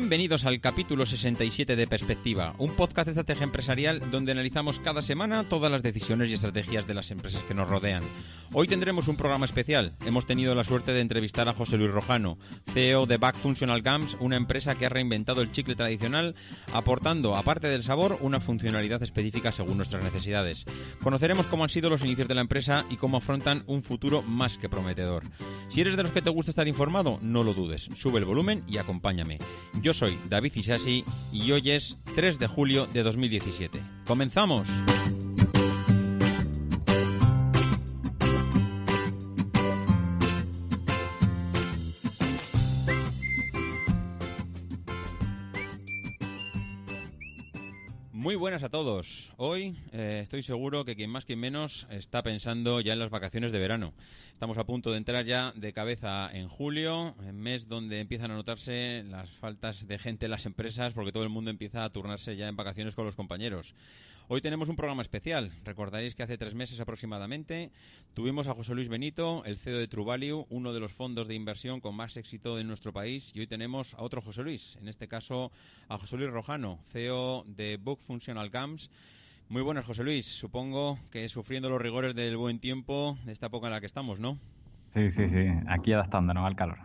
[0.00, 5.46] Bienvenidos al capítulo 67 de Perspectiva, un podcast de estrategia empresarial donde analizamos cada semana
[5.46, 8.02] todas las decisiones y estrategias de las empresas que nos rodean.
[8.54, 9.94] Hoy tendremos un programa especial.
[10.06, 12.38] Hemos tenido la suerte de entrevistar a José Luis Rojano,
[12.72, 16.34] CEO de Back Functional Gums, una empresa que ha reinventado el chicle tradicional,
[16.72, 20.64] aportando, aparte del sabor, una funcionalidad específica según nuestras necesidades.
[21.02, 24.56] Conoceremos cómo han sido los inicios de la empresa y cómo afrontan un futuro más
[24.56, 25.24] que prometedor.
[25.68, 27.90] Si eres de los que te gusta estar informado, no lo dudes.
[27.94, 29.38] Sube el volumen y acompáñame.
[29.92, 33.80] Soy David Isasi y hoy es 3 de julio de 2017.
[34.06, 34.68] ¡Comenzamos!
[48.40, 49.34] Buenas a todos.
[49.36, 53.52] Hoy eh, estoy seguro que quien más quien menos está pensando ya en las vacaciones
[53.52, 53.92] de verano.
[54.32, 58.36] Estamos a punto de entrar ya de cabeza en julio, en mes donde empiezan a
[58.36, 62.34] notarse las faltas de gente en las empresas porque todo el mundo empieza a turnarse
[62.34, 63.74] ya en vacaciones con los compañeros.
[64.32, 65.50] Hoy tenemos un programa especial.
[65.64, 67.72] Recordaréis que hace tres meses aproximadamente
[68.14, 71.34] tuvimos a José Luis Benito, el CEO de True Value, uno de los fondos de
[71.34, 74.86] inversión con más éxito de nuestro país, y hoy tenemos a otro José Luis, en
[74.86, 75.50] este caso
[75.88, 77.98] a José Luis Rojano, CEO de Book
[78.34, 78.78] Functional.
[79.48, 80.26] Muy buenas, José Luis.
[80.26, 84.20] Supongo que sufriendo los rigores del buen tiempo de esta época en la que estamos,
[84.20, 84.38] ¿no?
[84.94, 85.46] Sí, sí, sí.
[85.66, 86.78] Aquí adaptándonos al calor.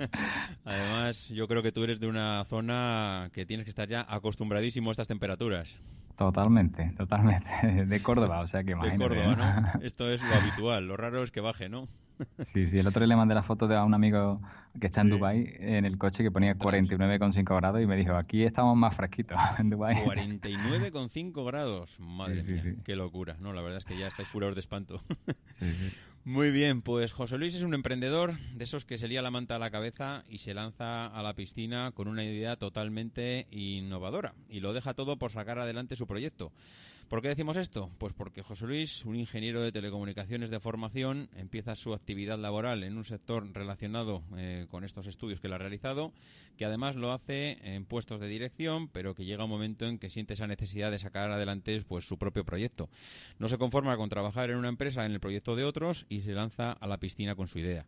[0.64, 4.90] Además, yo creo que tú eres de una zona que tienes que estar ya acostumbradísimo
[4.90, 5.74] a estas temperaturas.
[6.16, 7.50] Totalmente, totalmente.
[7.86, 9.14] De Córdoba, o sea que imagínate.
[9.14, 9.80] De Córdoba, ¿no?
[9.82, 10.86] Esto es lo habitual.
[10.86, 11.88] Lo raro es que baje, ¿no?
[12.42, 12.78] Sí, sí.
[12.78, 14.40] El otro día le mandé la foto de a un amigo
[14.80, 18.44] que está en Dubái en el coche que ponía 49,5 grados y me dijo, aquí
[18.44, 19.96] estamos más fresquitos en Dubái.
[19.96, 21.98] 49,5 grados.
[21.98, 23.36] Madre mía, qué locura.
[23.40, 25.02] No, la verdad es que ya estáis curados de espanto.
[25.52, 25.92] Sí, sí.
[26.24, 29.56] Muy bien, pues José Luis es un emprendedor de esos que se lía la manta
[29.56, 34.60] a la cabeza y se lanza a la piscina con una idea totalmente innovadora y
[34.60, 36.52] lo deja todo por sacar adelante su proyecto.
[37.12, 37.90] ¿Por qué decimos esto?
[37.98, 42.96] Pues porque José Luis, un ingeniero de telecomunicaciones de formación, empieza su actividad laboral en
[42.96, 46.14] un sector relacionado eh, con estos estudios que él ha realizado,
[46.56, 50.08] que además lo hace en puestos de dirección, pero que llega un momento en que
[50.08, 52.88] siente esa necesidad de sacar adelante pues, su propio proyecto.
[53.38, 56.32] No se conforma con trabajar en una empresa en el proyecto de otros y se
[56.32, 57.84] lanza a la piscina con su idea.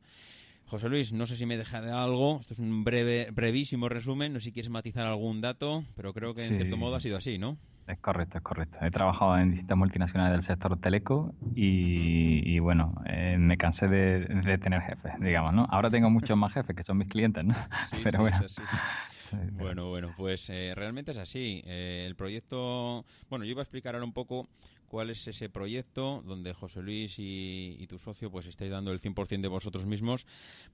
[0.67, 2.41] José Luis, no sé si me deja de algo.
[2.43, 4.35] Esto es un breve, brevísimo resumen.
[4.35, 7.17] No sé si quieres matizar algún dato, pero creo que en cierto modo ha sido
[7.17, 7.57] así, ¿no?
[7.87, 8.79] Es correcto, es correcto.
[8.81, 14.81] He trabajado en distintas multinacionales del sector teleco y, bueno, eh, me cansé de, tener
[14.81, 15.67] jefes, digamos, ¿no?
[15.71, 17.55] Ahora tengo muchos más jefes que son mis clientes, ¿no?
[17.91, 18.41] Sí, pero bueno.
[19.53, 21.61] Bueno, bueno, pues eh, realmente es así.
[21.67, 24.49] Eh, el proyecto, bueno, yo iba a explicar ahora un poco
[24.89, 29.41] cuál es ese proyecto donde José Luis y, tu socio pues estáis dando el 100%
[29.41, 30.27] de vosotros mismos,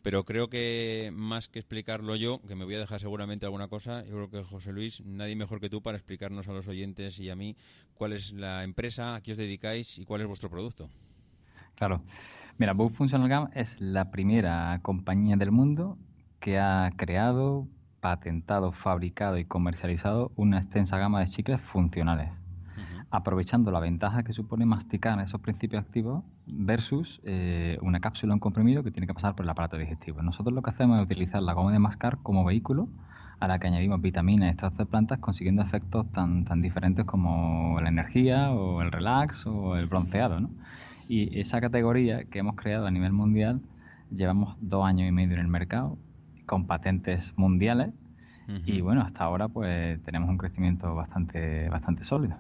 [0.03, 4.05] pero creo que más que explicarlo yo, que me voy a dejar seguramente alguna cosa,
[4.05, 7.31] yo creo que José Luis, nadie mejor que tú para explicarnos a los oyentes y
[7.31, 7.57] a mí
[7.95, 10.89] cuál es la empresa, a qué os dedicáis y cuál es vuestro producto.
[11.75, 12.03] Claro.
[12.59, 15.97] Mira, Book Functional Gum es la primera compañía del mundo
[16.41, 17.67] que ha creado,
[18.01, 22.31] patentado, fabricado y comercializado una extensa gama de chicles funcionales,
[23.11, 28.85] aprovechando la ventaja que supone masticar esos principios activos versus eh, una cápsula, un comprimido
[28.85, 30.23] que tiene que pasar por el aparato digestivo.
[30.23, 32.89] Nosotros lo que hacemos es utilizar la goma de mascar como vehículo
[33.41, 37.81] a la que añadimos vitaminas y extractos de plantas consiguiendo efectos tan, tan diferentes como
[37.81, 40.41] la energía o el relax o el bronceado.
[40.41, 40.51] ¿no?
[41.09, 43.61] Y esa categoría que hemos creado a nivel mundial
[44.15, 45.99] llevamos dos años y medio en el mercado
[46.47, 47.91] con patentes mundiales
[48.67, 52.37] y bueno, hasta ahora pues tenemos un crecimiento bastante, bastante sólido.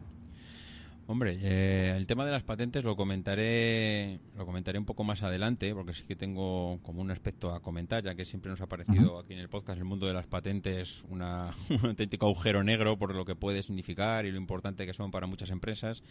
[1.10, 5.74] Hombre, eh, el tema de las patentes lo comentaré, lo comentaré un poco más adelante,
[5.74, 9.18] porque sí que tengo como un aspecto a comentar, ya que siempre nos ha parecido
[9.18, 11.50] aquí en el podcast el mundo de las patentes una,
[11.82, 15.26] un auténtico agujero negro por lo que puede significar y lo importante que son para
[15.26, 16.04] muchas empresas.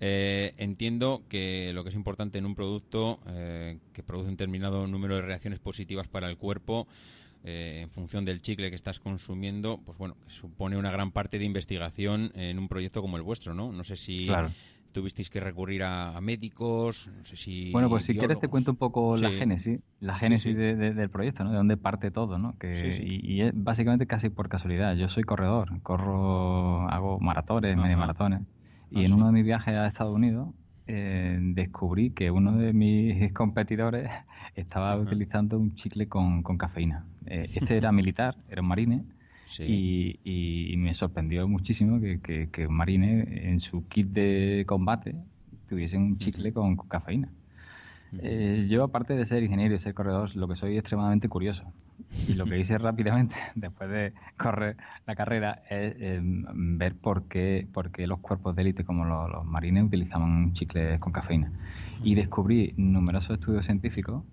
[0.00, 4.86] Eh, entiendo que lo que es importante en un producto eh, que produce un determinado
[4.86, 6.88] número de reacciones positivas para el cuerpo,
[7.44, 11.44] eh, en función del chicle que estás consumiendo, pues bueno, supone una gran parte de
[11.44, 13.72] investigación en un proyecto como el vuestro, ¿no?
[13.72, 14.28] No sé si
[14.92, 17.72] tuvisteis que recurrir a, médicos, no sé si...
[17.72, 21.50] Bueno, pues si quieres te cuento un poco la génesis, la génesis del proyecto, ¿no?
[21.50, 22.56] De dónde parte todo, ¿no?
[22.58, 24.94] Que, y, es básicamente casi por casualidad.
[24.94, 28.42] Yo soy corredor, corro, hago maratones, medio maratones.
[28.90, 30.50] Y ah, en uno de mis viajes a Estados Unidos
[30.86, 34.10] eh, descubrí que uno de mis competidores
[34.54, 37.06] estaba utilizando un chicle con, cafeína.
[37.26, 39.04] Eh, este era militar, era un marine,
[39.58, 45.14] y, me sorprendió muchísimo que, un marine en su kit de combate
[45.68, 47.28] tuviese un chicle con, cafeína.
[48.18, 51.64] Eh, yo, aparte de ser ingeniero y ser corredor, lo que soy extremadamente curioso.
[52.28, 54.76] Y lo que hice rápidamente, después de correr
[55.06, 59.44] la carrera, es em, ver por qué, por qué, los cuerpos de élite como los,
[59.44, 61.52] marines utilizaban chicles con cafeína.
[62.02, 64.24] Y descubrí numerosos estudios científicos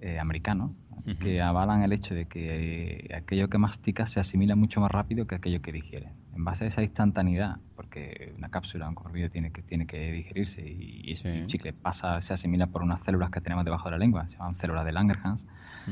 [0.00, 0.72] eh, americanos
[1.20, 5.26] que avalan el hecho de que eh, aquello que mastica se asimila mucho más rápido
[5.26, 6.10] que aquello que digiere.
[6.34, 10.62] En base a esa instantaneidad, porque una cápsula, un comprimido tiene que, tiene que digerirse
[10.62, 14.28] y, ese chicle pasa, se asimila por unas células que tenemos debajo de la lengua,
[14.28, 15.46] se llaman células de Langerhans,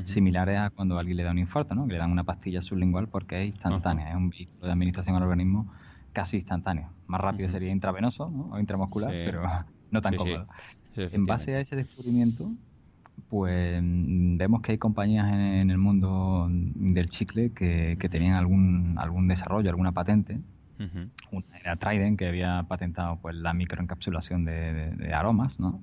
[0.05, 1.87] similares a cuando alguien le da un infarto, ¿no?
[1.87, 5.23] que le dan una pastilla sublingual porque es instantánea, es un vehículo de administración al
[5.23, 5.73] organismo
[6.13, 6.91] casi instantáneo.
[7.07, 9.43] Más rápido sería intravenoso o intramuscular, pero
[9.91, 10.47] no tan cómodo.
[10.97, 12.51] en base a ese descubrimiento,
[13.29, 19.29] pues mm, vemos que hay compañías en, el mundo del chicle que, tenían algún, algún
[19.29, 20.41] desarrollo, alguna patente.
[21.31, 25.79] Una era Trident, que había patentado pues la microencapsulación de, aromas, ¿no?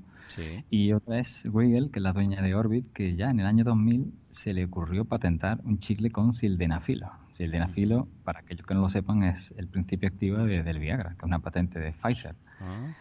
[0.70, 3.64] Y otra es Weigel, que es la dueña de Orbit, que ya en el año
[3.64, 7.10] 2000 se le ocurrió patentar un chicle con sildenafilo.
[7.32, 11.24] Sildenafilo, para aquellos que no lo sepan, es el principio activo del Viagra, que es
[11.24, 12.36] una patente de Pfizer.
[12.60, 12.94] Ah,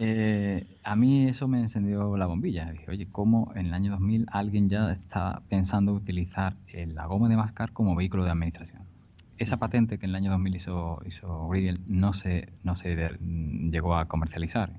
[0.00, 2.70] eh, a mí eso me encendió la bombilla.
[2.70, 7.36] Dije, oye, ¿cómo en el año 2000 alguien ya está pensando utilizar la goma de
[7.36, 8.82] mascar como vehículo de administración?
[9.38, 11.50] Esa patente que en el año 2000 hizo, hizo
[11.86, 13.10] no se, no se
[13.70, 14.70] llegó a comercializar.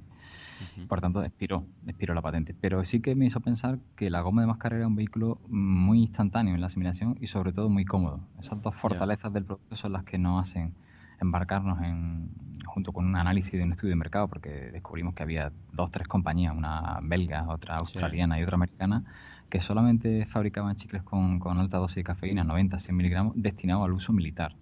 [0.88, 2.56] Por tanto, expiró, expiró la patente.
[2.60, 6.00] Pero sí que me hizo pensar que la goma de mascar era un vehículo muy
[6.00, 8.20] instantáneo en la asimilación y sobre todo muy cómodo.
[8.40, 10.74] Esas dos fortalezas del producto son las que nos hacen
[11.22, 12.30] embarcarnos en,
[12.66, 16.08] junto con un análisis de un estudio de mercado, porque descubrimos que había dos, tres
[16.08, 19.04] compañías, una belga, otra australiana y otra americana,
[19.50, 24.14] que solamente fabricaban chicles con, alta dosis de cafeína, 90, 100 miligramos, destinados al uso
[24.14, 24.56] militar.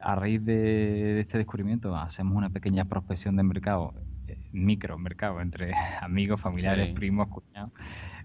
[0.00, 3.94] A raíz de, este descubrimiento hacemos una pequeña prospección de mercado,
[4.28, 7.72] eh, micro mercado, entre amigos, familiares, primos, cuñados,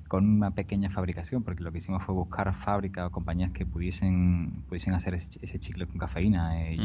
[0.08, 4.64] con una pequeña fabricación, porque lo que hicimos fue buscar fábricas o compañías que pudiesen,
[4.68, 6.78] pudiesen hacer ese, chicle con cafeína eh,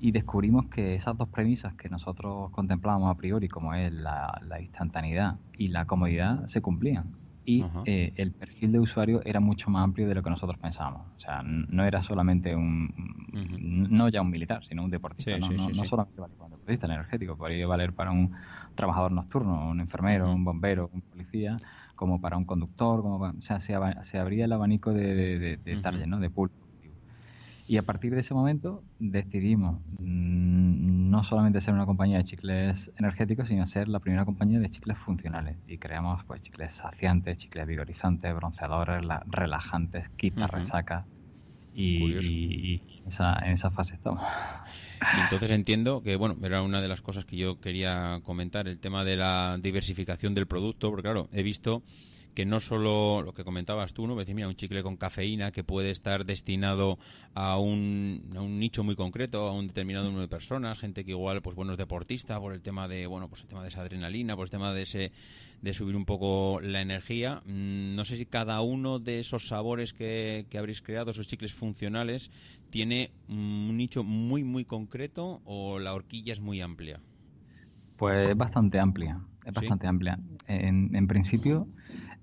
[0.00, 5.36] y descubrimos que esas dos premisas que nosotros contemplábamos a priori, como es la, instantaneidad
[5.58, 7.04] y la comodidad, se cumplían.
[7.44, 11.06] Y eh, el perfil de usuario era mucho más amplio de lo que nosotros pensábamos.
[11.16, 12.92] O sea, no era solamente un,
[13.90, 15.38] no ya un militar, sino un deportista.
[15.38, 18.32] no, no, solamente vale para un deportista, energético, podría valer para un
[18.74, 21.58] trabajador nocturno, un enfermero, un bombero, un policía
[22.00, 26.06] como para un conductor, como o sea, se, se, abría el abanico de, de, target,
[26.06, 26.18] ¿no?
[26.18, 26.50] de pool.
[27.70, 32.90] Y a partir de ese momento decidimos mm, no solamente ser una compañía de chicles
[32.98, 35.56] energéticos, sino ser la primera compañía de chicles funcionales.
[35.68, 41.06] Y creamos pues chicles saciantes, chicles vigorizantes, bronceadores, relajantes, quita resaca.
[41.72, 44.20] Y, esa, en esa fase estamos.
[45.22, 49.04] entonces entiendo que, bueno, era una de las cosas que yo quería comentar, el tema
[49.04, 51.84] de la diversificación del producto, porque claro, he visto
[52.34, 54.16] que no solo lo que comentabas tú, ¿no?
[54.16, 56.98] Decir, mira, un chicle con cafeína que puede estar destinado
[57.34, 61.10] a un, a un nicho muy concreto, a un determinado número de personas, gente que
[61.10, 63.80] igual, pues bueno, es deportista por el tema de, bueno, pues el tema de esa
[63.80, 65.12] adrenalina, por el tema de ese,
[65.60, 67.42] de subir un poco la energía.
[67.46, 71.52] Mm, no sé si cada uno de esos sabores que, que habréis creado, esos chicles
[71.52, 72.30] funcionales,
[72.70, 77.00] tiene un nicho muy, muy concreto o la horquilla es muy amplia.
[77.96, 80.18] Pues es bastante amplia, es bastante amplia.
[80.46, 81.66] En, en principio,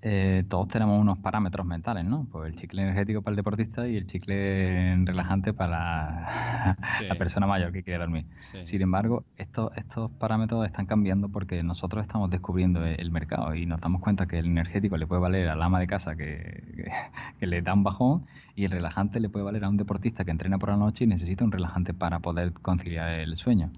[0.03, 2.27] eh, todos tenemos unos parámetros mentales, ¿no?
[2.31, 7.71] Pues el chicle energético para el deportista y el chicle relajante para la, persona mayor
[7.71, 8.25] que quiere dormir.
[8.63, 13.81] Sin embargo, estos, estos parámetros están cambiando porque nosotros estamos descubriendo el mercado y nos
[13.81, 16.91] damos cuenta que el energético le puede valer al ama de casa que,
[17.39, 20.59] le da un bajón y el relajante le puede valer a un deportista que entrena
[20.59, 23.71] por la noche y necesita un relajante para poder conciliar el sueño.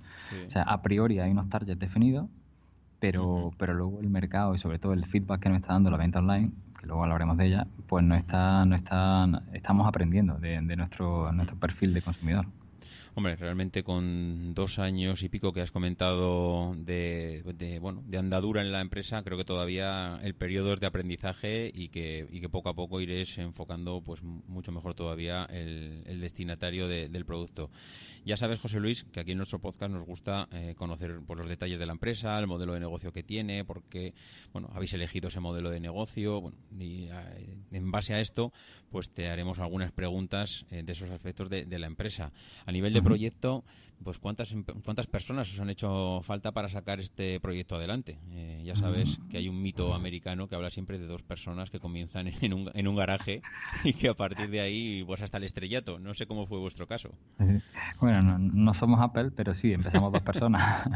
[0.46, 2.28] O sea, a priori hay unos targets definidos
[3.00, 5.98] pero, pero luego el mercado y sobre todo el feedback que nos está dando la
[5.98, 10.62] venta online, que luego hablaremos de ella, pues no está, no está, estamos aprendiendo de,
[10.62, 12.46] de nuestro, nuestro perfil de consumidor.
[13.16, 18.72] Hombre, realmente con dos años y pico que has comentado de, bueno, de andadura en
[18.72, 22.70] la empresa, creo que todavía el periodo es de aprendizaje y que, y que poco
[22.70, 27.70] a poco iréis enfocando pues mucho mejor todavía el, destinatario del producto.
[28.26, 31.48] Ya sabes, José Luis, que aquí en nuestro podcast nos gusta eh, conocer pues, los
[31.48, 34.14] detalles de la empresa, el modelo de negocio que tiene, porque
[34.52, 36.54] bueno, habéis elegido ese modelo de negocio.
[36.78, 38.52] y eh, en base a esto,
[38.90, 42.32] pues te haremos algunas preguntas eh, de esos aspectos de, la empresa.
[42.66, 43.64] A nivel de proyecto,
[44.04, 48.18] pues ¿cuántas, cuántas personas os han hecho falta para sacar este proyecto adelante.
[48.32, 51.80] Eh, ya sabes que hay un mito americano que habla siempre de dos personas que
[51.80, 53.42] comienzan en un, en un garaje
[53.84, 56.00] y que a partir de ahí pues hasta el estrellato.
[56.00, 57.10] No sé cómo fue vuestro caso.
[58.00, 60.88] Bueno, no, somos Apple, pero sí, empezamos dos personas.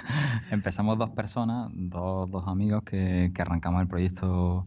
[0.50, 4.66] empezamos dos personas, dos, dos amigos que, que arrancamos el proyecto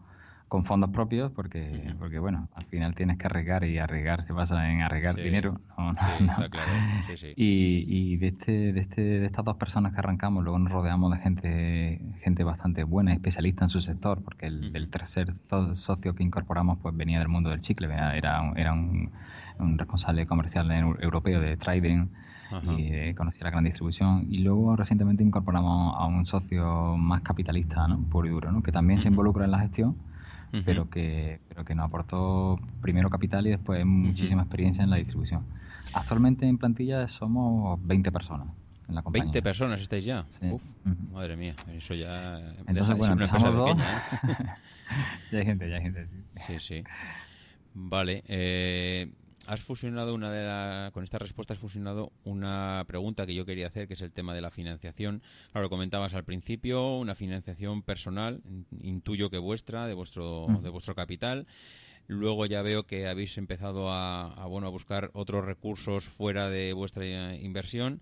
[0.51, 4.69] con fondos propios porque, porque bueno, al final tienes que arriesgar y arriesgar se basa
[4.69, 5.61] en arriesgar dinero.
[7.37, 11.09] Y, y de, este, de, este, de estas dos personas que arrancamos, luego nos rodeamos
[11.13, 15.35] de gente gente bastante buena, especialista en su sector, porque el, tercer
[15.75, 19.09] socio que incorporamos pues venía del mundo del chicle, era, era un,
[19.57, 22.07] un responsable comercial europeo de trading
[22.77, 24.27] y eh, conocía la gran distribución.
[24.29, 27.99] Y luego recientemente incorporamos a un socio más capitalista, ¿no?
[27.99, 28.61] puro y duro, ¿no?
[28.61, 30.10] que también se involucra en la gestión
[30.65, 35.45] pero, que, pero que nos aportó primero capital y después muchísima experiencia en la distribución.
[35.93, 38.47] Actualmente en plantilla somos 20 personas.
[38.87, 39.25] En la compañía.
[39.25, 40.25] 20 personas estáis ya.
[40.41, 40.63] Uf,
[41.11, 43.71] madre mía, eso ya Entonces, bueno, una empresa dos.
[43.71, 43.97] pequeña.
[43.97, 44.45] ¿eh?
[45.31, 46.17] ya hay gente, ya hay gente, sí.
[46.47, 46.83] Sí, sí.
[47.73, 48.23] Vale.
[48.27, 49.09] Eh,
[49.51, 53.67] has fusionado una de la, con esta respuesta has fusionado una pregunta que yo quería
[53.67, 55.21] hacer, que es el tema de la financiación.
[55.51, 58.41] Claro, comentabas al principio, una financiación personal,
[58.79, 60.61] intuyo que vuestra, de vuestro, mm.
[60.61, 61.47] de vuestro capital.
[62.07, 66.71] Luego ya veo que habéis empezado a, a, bueno, a buscar otros recursos fuera de
[66.71, 68.01] vuestra inversión.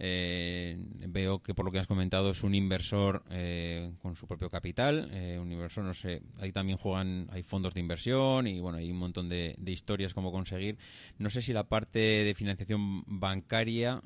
[0.00, 0.76] Eh,
[1.08, 5.10] veo que por lo que has comentado es un inversor eh, con su propio capital,
[5.12, 8.90] eh, un inversor, no sé, ahí también juegan, hay fondos de inversión y bueno, hay
[8.92, 10.78] un montón de, historias como conseguir.
[11.18, 14.02] No sé si la parte de financiación bancaria,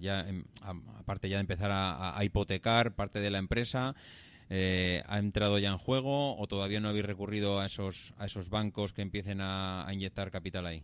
[0.00, 0.44] ya, em,
[0.98, 3.94] aparte ya de empezar a, hipotecar parte de la empresa,
[4.50, 8.92] ha entrado ya en juego o todavía no habéis recurrido a esos, a esos bancos
[8.92, 10.82] que empiecen a inyectar capital ahí.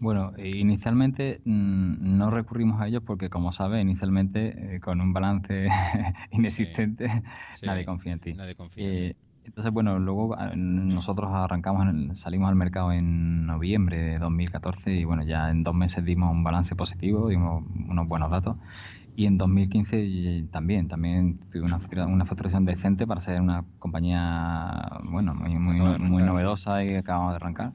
[0.00, 5.68] Bueno, inicialmente mm, no recurrimos a ellos porque, como sabes, inicialmente eh, con un balance
[6.32, 7.22] inexistente
[7.62, 8.32] nadie confía en ti.
[8.32, 14.18] Nadie confía eh, Entonces, bueno, luego ah, nosotros arrancamos, salimos al mercado en noviembre de
[14.18, 18.56] 2014 y, bueno, ya en dos meses dimos un balance positivo, dimos unos buenos datos.
[19.16, 25.34] Y en 2015 también, también tuve una, una facturación decente para ser una compañía, bueno,
[25.34, 27.72] muy, muy, muy novedosa y acabamos de arrancar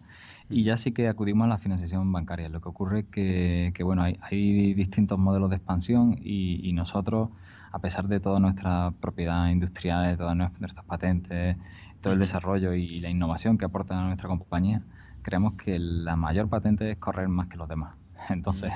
[0.50, 2.50] y ya sí que acudimos a la financiación bancaria.
[2.50, 7.30] Lo que ocurre es que, que bueno, hay, hay, distintos modelos de expansión y, nosotros,
[7.72, 11.58] a pesar de toda nuestra propiedad industrial, de todas nuestras patentes,
[12.02, 14.82] todo el desarrollo y la innovación que aporta a nuestra compañía,
[15.24, 17.96] creemos que la mayor patente es correr más que los demás.
[18.30, 18.72] Entonces,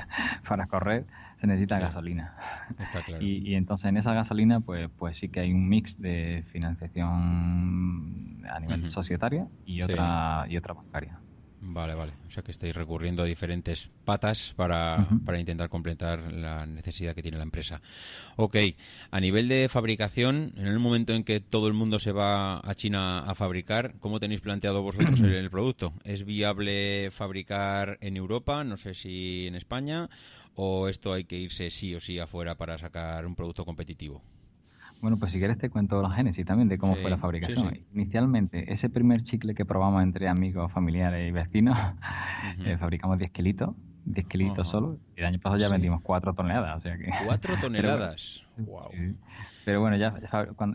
[0.48, 2.34] para correr se necesita gasolina.
[2.80, 3.24] Está claro.
[3.26, 8.60] Y, entonces en esa gasolina, pues, pues sí que hay un mix de financiación a
[8.60, 11.20] nivel societario y otra, y otra bancaria.
[11.62, 12.14] Vale, vale.
[12.28, 17.22] O sea que estáis recurriendo a diferentes patas para, para, intentar completar la necesidad que
[17.22, 17.82] tiene la empresa.
[18.38, 18.56] Ok,
[19.12, 22.76] a nivel de fabricación, en el momento en que todo el mundo se va a
[22.76, 25.94] China a fabricar, ¿cómo tenéis planteado vosotros el, el producto?
[26.06, 30.10] ¿Es viable fabricar en Europa, no sé si en España,
[30.56, 34.24] o esto hay que irse sí o sí afuera para sacar un producto competitivo?
[35.02, 37.80] Bueno, pues si quieres te cuento la génesis también de cómo fue la fabricación.
[37.94, 41.78] Inicialmente, ese primer chicle que probamos entre amigos, familiares y vecinos,
[42.66, 43.70] eh, fabricamos 10 kilitos,
[44.06, 46.78] 10 kilitos solo, y el año pasado ya vendimos 4 toneladas.
[46.78, 47.10] O sea que...
[47.26, 48.90] 4 toneladas, wow.
[49.64, 50.14] Pero bueno, ya,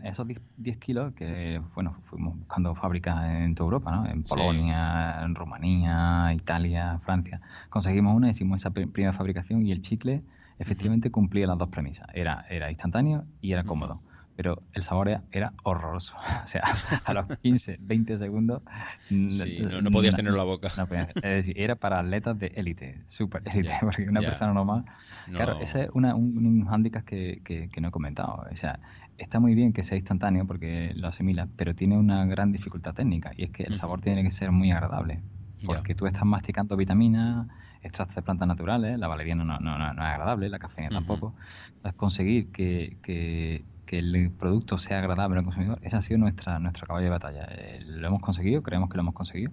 [0.03, 0.27] esos
[0.57, 4.07] 10, kilos, que bueno, fuimos buscando fábricas en toda Europa, ¿no?
[4.07, 7.41] En Polonia, en Rumanía, Italia, Francia.
[7.69, 10.23] Conseguimos una, hicimos esa primera fabricación y el chicle
[10.57, 12.07] efectivamente cumplía las dos premisas.
[12.13, 14.01] Era, era instantáneo y era cómodo
[14.35, 16.15] pero el sabor era, horroroso.
[16.43, 16.63] O sea,
[17.03, 18.61] a los 15, 20 segundos...
[19.09, 20.71] no, podías tenerlo en la boca.
[21.15, 24.85] es decir, era para atletas de élite, súper élite, porque una persona normal...
[25.31, 28.45] Claro, ese es una, un, hándicap que, que, no he comentado.
[28.51, 28.79] O sea,
[29.17, 33.31] está muy bien que sea instantáneo porque lo asimila, pero tiene una gran dificultad técnica
[33.35, 35.21] y es que el sabor tiene que ser muy agradable.
[35.65, 37.47] Porque tú estás masticando vitaminas,
[37.81, 41.33] extractos de plantas naturales, la valeriana no, no, no, es agradable, la cafeína tampoco.
[41.77, 46.59] Entonces, conseguir que, que que el producto sea agradable al consumidor, esa ha sido nuestra
[46.59, 47.47] nuestro caballo de batalla.
[47.51, 49.51] Eh, lo hemos conseguido, creemos que lo hemos conseguido,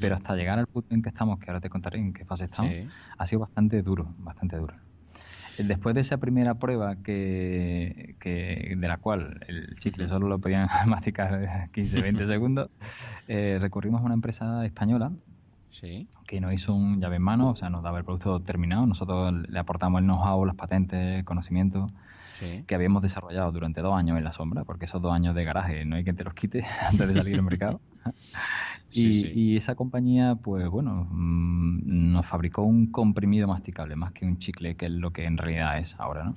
[0.00, 2.44] pero hasta llegar al punto en que estamos, que ahora te contaré en qué fase
[2.44, 2.72] estamos,
[3.18, 4.74] ha sido bastante duro, bastante duro.
[5.58, 10.38] Eh, después de esa primera prueba que, que de la cual el chicle solo lo
[10.38, 12.70] podían masticar 15, 20 segundos,
[13.28, 15.12] eh, recurrimos a una empresa española
[16.26, 19.32] que nos hizo un llave en mano, o sea, nos daba el producto terminado, nosotros
[19.48, 21.24] le aportamos el know-how, las patentes,
[22.66, 25.84] que habíamos desarrollado durante dos años en la sombra, porque esos dos años de garaje
[25.84, 27.80] no hay quien te los quite antes de salir al mercado.
[28.92, 34.74] y, esa compañía, pues bueno, mm, nos fabricó un comprimido masticable, más que un chicle,
[34.74, 36.34] que es lo que en realidad es ahora, ¿no?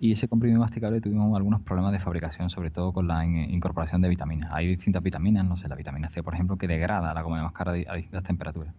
[0.00, 4.08] Y ese comprimido masticable tuvimos algunos problemas de fabricación, sobre todo con la incorporación de
[4.08, 4.50] vitaminas.
[4.52, 7.44] Hay distintas vitaminas, no sé, la vitamina C, por ejemplo, que degrada la goma de
[7.44, 8.74] mascara a distintas temperaturas.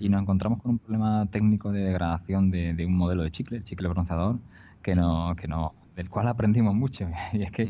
[0.00, 3.58] y nos encontramos con un problema técnico de degradación de, de, un modelo de chicle,
[3.58, 4.40] el chicle bronceador,
[4.82, 7.08] que no, que no del cual aprendimos mucho.
[7.32, 7.68] Y es que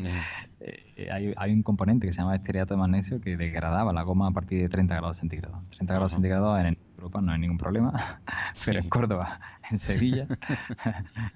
[0.59, 4.27] eh, hay, hay, un componente que se llama estereato de magnesio que degradaba la goma
[4.27, 5.57] a partir de 30 grados centígrados.
[5.71, 8.21] 30 grados centígrados en Europa no hay ningún problema,
[8.65, 9.39] pero en Córdoba,
[9.71, 10.27] en Sevilla,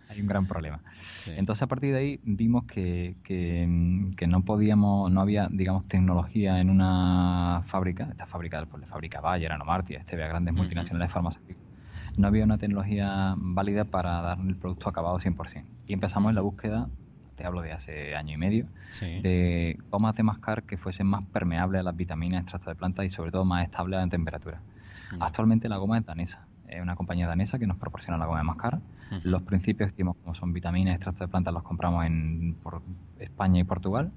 [0.09, 0.81] hay un gran problema.
[1.25, 6.59] Entonces a partir de ahí vimos que, que, que, no podíamos, no había, digamos, tecnología
[6.59, 11.71] en una fábrica, esta fábrica pues, fábrica Bayer, Anomartia, este grandes multinacionales farmacéuticas
[12.17, 15.63] no había una tecnología válida para dar el producto acabado 100%.
[15.91, 16.87] Y empezamos en la búsqueda,
[17.35, 18.65] te hablo de hace año y medio,
[19.01, 23.09] de gomas de mascar que fuesen más permeables a las vitaminas, extractos de planta y
[23.09, 24.61] sobre todo más estables en temperatura.
[25.19, 28.45] Actualmente la goma es danesa, es una compañía danesa que nos proporciona la goma de
[28.45, 28.79] mascar.
[29.23, 29.91] Los principios
[30.23, 32.81] como son vitaminas, extractos de planta los compramos en por
[33.19, 34.11] España y Portugal.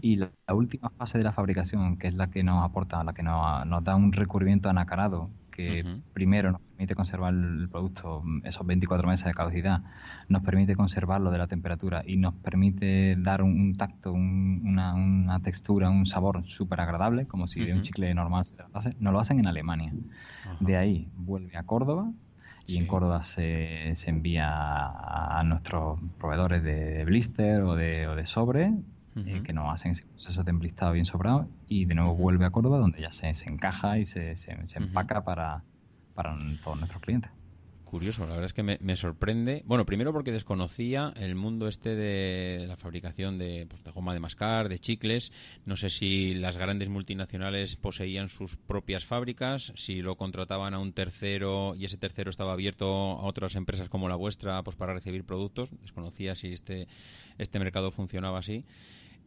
[0.00, 3.22] Y la, última fase de la fabricación, que es la que nos aporta, la que
[3.22, 9.08] nos, nos da un recubrimiento anacarado, que primero nos permite conservar el producto esos 24
[9.08, 9.82] meses de caducidad,
[10.28, 16.06] nos permite conservarlo de la temperatura y nos permite dar un, tacto, una, textura, un
[16.06, 19.46] sabor súper agradable, como si de un chicle normal se tratase, nos lo hacen en
[19.46, 19.92] Alemania.
[20.60, 22.12] De ahí vuelve a Córdoba
[22.66, 28.26] y en Córdoba se, se envía a, nuestros proveedores de blister o de, o de
[28.26, 28.74] sobre
[29.16, 30.52] eh, que nos hacen ese proceso de
[30.92, 34.36] bien sobrado y de nuevo vuelve a Córdoba donde ya se, se encaja y se,
[34.36, 35.62] se, empaca para,
[36.14, 37.30] para todos nuestros clientes.
[37.86, 39.62] Curioso, la verdad es que me, sorprende.
[39.64, 44.18] Bueno, primero porque desconocía el mundo este de la fabricación de, pues, de, goma de
[44.18, 45.30] mascar, de chicles.
[45.64, 50.94] No sé si las grandes multinacionales poseían sus propias fábricas, si lo contrataban a un
[50.94, 55.24] tercero y ese tercero estaba abierto a otras empresas como la vuestra pues para recibir
[55.24, 55.70] productos.
[55.80, 56.88] Desconocía si este,
[57.38, 58.64] este mercado funcionaba así.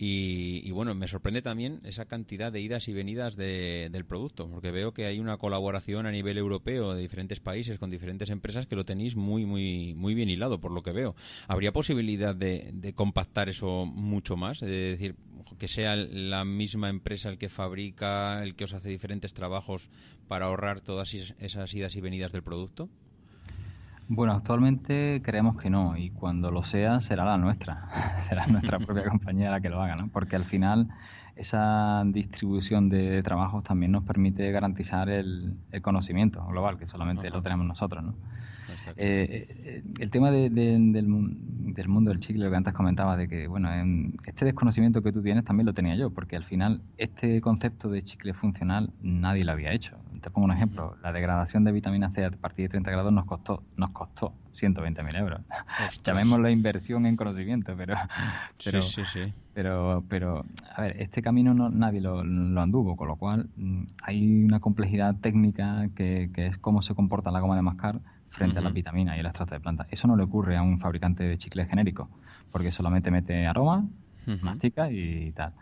[0.01, 4.93] Y, bueno, me sorprende también esa cantidad de idas y venidas del producto, porque veo
[4.93, 8.85] que hay una colaboración a nivel europeo de diferentes países con diferentes empresas que lo
[8.85, 11.17] tenéis muy, muy, muy bien hilado, por lo que veo.
[11.49, 14.61] ¿Habría posibilidad de, compactar eso mucho más?
[14.61, 15.15] Es decir,
[15.57, 19.89] que sea la misma empresa el que fabrica, el que os hace diferentes trabajos
[20.29, 22.87] para ahorrar todas esas idas y venidas del producto?
[24.11, 27.87] Bueno, actualmente creemos que no y cuando lo sea será la nuestra,
[28.27, 30.09] será nuestra propia compañía la que lo haga, ¿no?
[30.09, 30.87] Porque al final
[31.35, 37.67] esa distribución de trabajos también nos permite garantizar el, conocimiento global, que solamente lo tenemos
[37.67, 38.15] nosotros, ¿no?
[38.95, 41.07] Eh, eh, el tema del, del,
[41.87, 43.69] mundo del chicle, lo que antes comentaba, de que, bueno,
[44.25, 48.03] este desconocimiento que tú tienes también lo tenía yo, porque al final este concepto de
[48.03, 49.97] chicle funcional nadie lo había hecho.
[50.21, 53.25] Te pongo un ejemplo, la degradación de vitamina C a partir de 30 grados nos
[53.25, 55.41] costó, nos costó 120.000 euros.
[56.03, 57.95] Llamémoslo inversión en conocimiento, pero,
[58.63, 59.33] pero, sí, sí, sí.
[59.53, 64.43] pero, pero, a ver, este camino no, nadie lo, anduvo, con lo cual mm, hay
[64.43, 68.01] una complejidad técnica que, que es cómo se comporta la goma de mascar
[68.39, 69.85] frente a las vitaminas y el extracto de planta.
[69.91, 72.09] Eso no le ocurre a un fabricante de chicles genérico,
[72.51, 73.85] porque solamente mete aroma,
[74.41, 75.53] mastica y tal.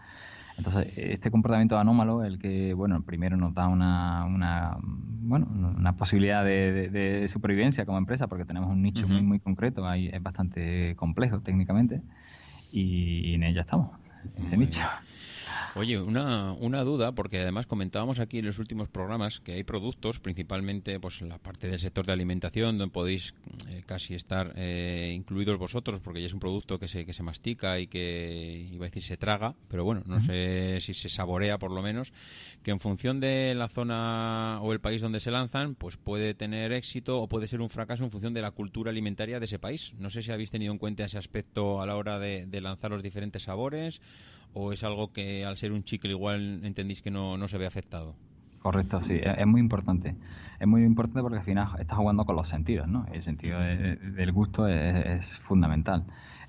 [0.58, 6.44] Entonces, este comportamiento anómalo, el que, bueno, primero nos da una, una bueno, una posibilidad
[6.44, 11.42] de, supervivencia como empresa, porque tenemos un nicho muy, muy concreto, ahí es bastante complejo
[11.42, 12.02] técnicamente,
[12.72, 13.92] y, en ella estamos,
[14.46, 14.82] ese nicho.
[15.78, 20.20] Oye, una, una duda, porque además comentábamos aquí en los últimos programas que hay productos,
[20.20, 23.36] principalmente pues la parte del sector de alimentación, donde podéis
[23.70, 27.22] eh, casi estar eh, incluidos vosotros, porque ya es un producto que se, que se
[27.22, 31.60] mastica y que, iba a decir, se traga, pero bueno, no sé si se saborea
[31.60, 32.12] por lo menos,
[32.64, 36.72] que en función de la zona o el país donde se lanzan, pues puede tener
[36.72, 39.94] éxito o puede ser un fracaso en función de la cultura alimentaria de ese país.
[40.00, 42.90] No sé si habéis tenido en cuenta ese aspecto a la hora de, de lanzar
[42.90, 44.02] los diferentes sabores
[44.54, 47.66] o es algo que al ser un chicle igual entendéis que no, no se ve
[47.66, 48.16] afectado?
[48.60, 50.16] Correcto, sí, es, muy importante.
[50.60, 53.06] Es muy importante porque al final estás jugando con los sentidos, ¿no?
[53.14, 56.06] El sentido del gusto es, fundamental.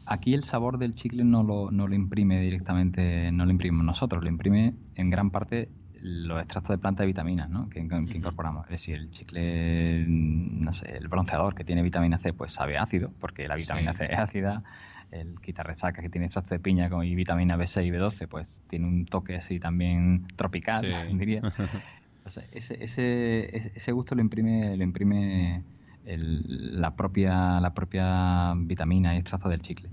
[0.07, 4.23] Aquí el sabor del chicle no lo, no lo imprime directamente, no lo imprimimos nosotros,
[4.23, 5.69] lo imprime en gran parte
[6.01, 7.69] los extractos de planta de vitaminas ¿no?
[7.69, 8.65] que, incorporamos.
[8.67, 13.13] Es decir, el chicle, no sé, el bronceador que tiene vitamina C, pues sabe ácido,
[13.21, 14.65] porque la vitamina C es ácida
[15.11, 19.07] el resaca que tiene extracto de piña y vitamina B6 y B12, pues tiene un
[19.07, 20.85] toque así también tropical,
[21.19, 21.43] diría.
[22.53, 25.63] ese, ese, ese gusto lo imprime, lo imprime
[26.17, 29.89] la propia la propia vitamina y extracto del chicle.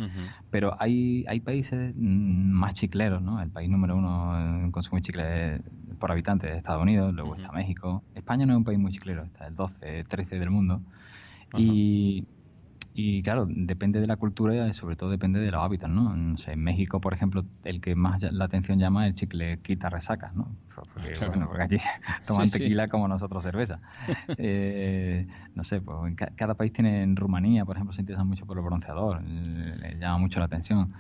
[0.50, 3.42] Pero hay, hay países más chicleros, ¿no?
[3.42, 5.62] El país número uno en consumo de chicle
[6.00, 8.04] por habitante es Estados Unidos, luego está México.
[8.14, 10.82] España no es un país muy chiclero, está el 12, 13 del mundo.
[11.58, 12.26] Y
[12.98, 16.16] Y claro, depende de la cultura y sobre todo depende de los hábitos, ¿no?
[16.16, 20.34] en México, por ejemplo, el que más la atención llama es el chicle quita resacas,
[20.34, 20.48] ¿no?
[20.74, 21.78] Porque, bueno, porque allí
[22.26, 23.82] toman tequila como nosotros cerveza.
[24.38, 28.58] Eh, no sé, pues cada país tiene, en Rumanía, por ejemplo, se interesa mucho por
[28.58, 30.94] el bronceador, le llama mucho la atención.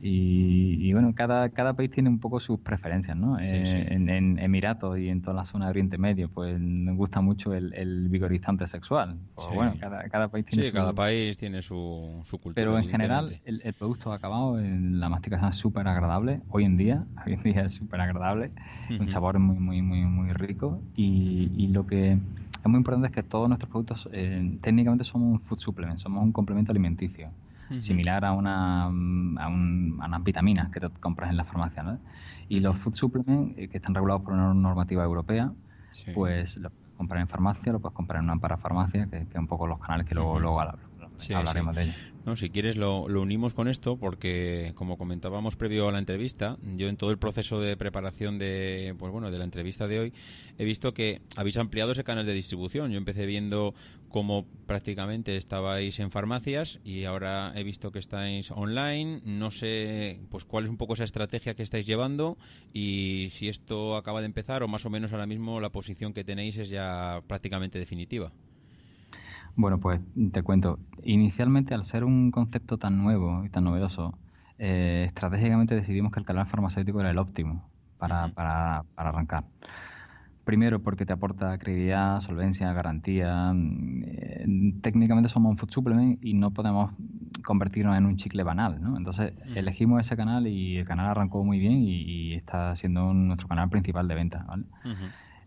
[0.00, 3.38] Y, bueno, cada, cada país tiene un poco sus preferencias, ¿no?
[3.40, 7.52] Eh, en, Emiratos y en toda la zona de Oriente Medio, pues me gusta mucho
[7.52, 9.16] el, vigorizante sexual.
[9.34, 10.74] Pues bueno, cada, cada, país tiene sí, su...
[10.74, 12.54] cada país tiene su, su cultura.
[12.54, 16.40] Pero en general, el, producto acabado, en la masticación es súper agradable.
[16.50, 18.52] Hoy en día, hoy en día es súper agradable.
[19.00, 20.80] Un sabor muy, muy, muy, muy rico.
[20.94, 25.32] Y, y lo que es muy importante es que todos nuestros productos eh, técnicamente somos
[25.32, 27.30] un food supplement, somos un complemento alimenticio
[27.80, 28.88] similar a, una, a,
[29.48, 31.82] unas vitaminas que te compras en la farmacia.
[31.82, 31.98] ¿no?
[32.48, 35.52] Y los food supplements, eh, que están regulados por una normativa europea,
[36.14, 39.46] pues lo puedes comprar en farmacia, lo puedes comprar en una parafarmacia, que, que un
[39.46, 40.60] poco los canales que luego, luego
[41.34, 41.96] hablaremos de ellos.
[42.28, 46.88] No, si quieres lo, unimos con esto porque, como comentábamos previo a la entrevista, yo
[46.88, 50.12] en todo el proceso de preparación de, pues bueno, de la entrevista de hoy
[50.58, 52.90] he visto que habéis ampliado ese canal de distribución.
[52.90, 53.74] Yo empecé viendo
[54.10, 59.22] cómo prácticamente estabais en farmacias y ahora he visto que estáis online.
[59.24, 62.36] No sé, pues cuál es un poco esa estrategia que estáis llevando
[62.74, 66.24] y si esto acaba de empezar o más o menos ahora mismo la posición que
[66.24, 68.32] tenéis es ya prácticamente definitiva.
[69.58, 70.00] Bueno, pues
[70.32, 70.78] te cuento.
[71.02, 74.16] Inicialmente, al ser un concepto tan nuevo y tan novedoso,
[74.56, 77.68] eh, estratégicamente decidimos que el canal farmacéutico era el óptimo
[77.98, 79.46] para, para, para arrancar.
[80.44, 83.52] Primero, porque te aporta credibilidad, solvencia, garantía.
[84.06, 84.46] Eh,
[84.80, 86.92] técnicamente somos un food supplement y no podemos
[87.44, 88.96] convertirnos en un chicle banal, ¿no?
[88.96, 93.68] Entonces elegimos ese canal y el canal arrancó muy bien y, está siendo nuestro canal
[93.70, 94.66] principal de venta, ¿vale?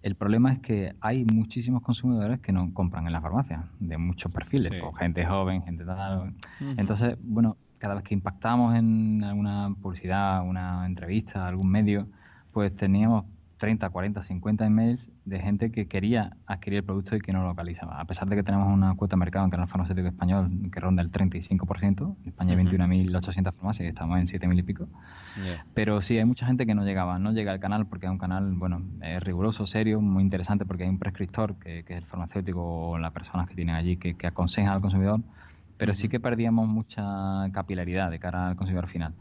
[0.02, 4.32] El problema es que hay muchísimos consumidores que no compran en la farmacia, de muchos
[4.32, 6.34] perfiles, pues, gente joven, gente tal.
[6.78, 12.08] Entonces, bueno, cada vez que impactamos en alguna publicidad, una entrevista, algún medio,
[12.52, 13.26] pues teníamos
[13.62, 17.50] 30, 40, 50 emails de gente que quería adquirir el producto y que no lo
[17.50, 18.02] localizaba.
[18.02, 21.04] A pesar de que tenemos una cuota de mercado en canal farmacéutico español que ronda
[21.04, 24.88] el 35%, en España hay 21.800 farmacias y estamos en 7.000 y pico.
[25.76, 28.18] Pero sí, hay mucha gente que no llegaba, no llega al canal porque es un
[28.18, 32.06] canal, bueno, es riguroso, serio, muy interesante porque hay un prescriptor que, que es el
[32.06, 35.22] farmacéutico o las personas que tienen allí que, que aconsejan al consumidor,
[35.78, 37.04] pero sí que perdíamos mucha
[37.52, 39.14] capilaridad de cara al consumidor final.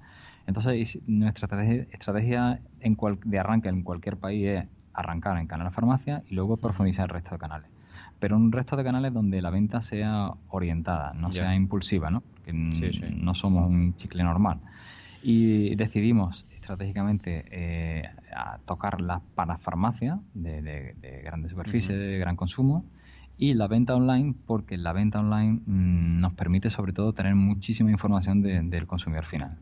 [0.46, 1.46] Entonces, nuestra
[1.92, 7.04] estrategia, en de arranque en cualquier país es arrancar en canal farmacia y luego profundizar
[7.04, 7.70] el resto de canales.
[8.18, 12.22] Pero un resto de canales donde la venta sea orientada, no sea impulsiva, ¿no?
[12.34, 14.60] Porque no somos un chicle normal.
[15.22, 22.36] Y decidimos estratégicamente eh, a tocar las parafarmacias de, de, de grandes superficies, de gran
[22.36, 22.84] consumo,
[23.40, 27.90] y la venta online, porque la venta online mm, nos permite sobre todo tener muchísima
[27.90, 29.56] información del consumidor final.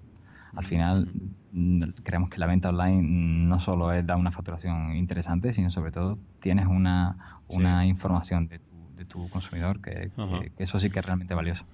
[0.54, 1.08] Al final,
[1.52, 5.92] mm, creemos que la venta online no solo es dar una facturación interesante, sino sobre
[5.92, 10.10] todo tienes una, una información de tu, de tu consumidor que,
[10.56, 11.64] que, eso sí que es realmente valioso.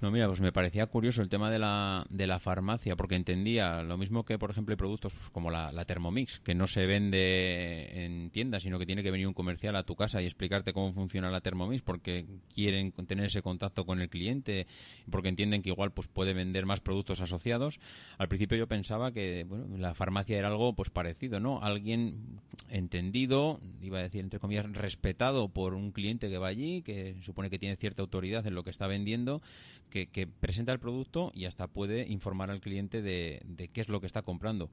[0.00, 3.82] No, mira, pues me parecía curioso el tema de la, de la farmacia, porque entendía
[3.82, 8.04] lo mismo que, por ejemplo, hay productos como la, la, Thermomix, que no se vende
[8.04, 10.92] en tiendas, sino que tiene que venir un comercial a tu casa y explicarte cómo
[10.92, 14.68] funciona la Thermomix, porque quieren tener ese contacto con el cliente,
[15.10, 17.80] porque entienden que igual pues puede vender más productos asociados.
[18.18, 21.60] Al principio yo pensaba que bueno, la farmacia era algo pues parecido, ¿no?
[21.60, 22.38] Alguien
[22.70, 27.50] entendido, iba a decir entre comillas, respetado por un cliente que va allí, que supone
[27.50, 29.42] que tiene cierta autoridad en lo que está vendiendo,
[29.88, 34.06] que, presenta el producto y hasta puede informar al cliente de, qué es lo que
[34.06, 34.70] está comprando.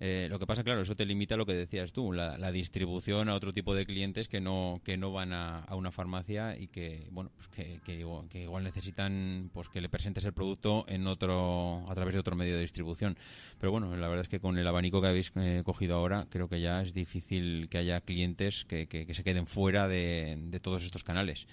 [0.00, 3.28] Eh, lo que pasa, claro, eso te limita a lo que decías tú, la, distribución
[3.28, 7.08] a otro tipo de clientes que no que no van a, una farmacia y que
[7.10, 8.00] bueno pues que,
[8.40, 12.54] igual necesitan pues que le presentes el producto en otro a través de otro medio
[12.54, 13.16] de distribución.
[13.58, 16.48] Pero bueno, la verdad es que con el abanico que habéis eh, cogido ahora, creo
[16.48, 21.48] que ya es difícil que haya clientes que, se queden fuera de, todos estos canales.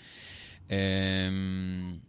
[0.70, 2.00] Eh,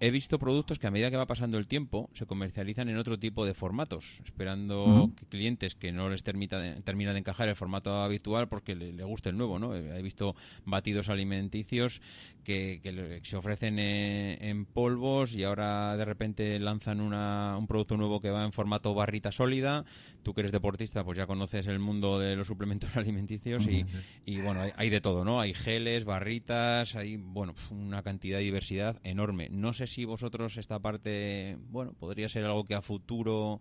[0.00, 3.18] he visto productos que a medida que va pasando el tiempo se comercializan en otro
[3.18, 7.56] tipo de formatos, esperando que clientes que no les termina de, termina de encajar el
[7.56, 9.74] formato habitual porque le, guste el nuevo, ¿no?
[9.74, 12.02] He visto batidos alimenticios
[12.44, 18.44] que, se ofrecen en, polvos y ahora de repente lanzan un producto nuevo que va
[18.44, 19.84] en formato barrita sólida.
[20.22, 23.86] Tú que eres deportista, pues ya conoces el mundo de los suplementos alimenticios y,
[24.24, 25.40] y bueno, hay, hay, de todo, ¿no?
[25.40, 29.48] Hay geles, barritas, hay, bueno, una cantidad de diversidad enorme.
[29.50, 33.60] No sé si vosotros esta parte, bueno, podría ser algo que a futuro